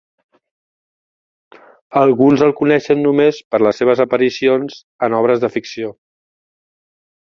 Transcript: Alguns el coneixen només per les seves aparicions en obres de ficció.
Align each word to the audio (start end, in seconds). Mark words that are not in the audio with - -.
Alguns 2.01 2.45
el 2.47 2.55
coneixen 2.63 3.03
només 3.09 3.43
per 3.53 3.63
les 3.67 3.81
seves 3.83 4.05
aparicions 4.09 4.83
en 5.09 5.19
obres 5.23 5.47
de 5.49 5.57
ficció. 5.59 5.97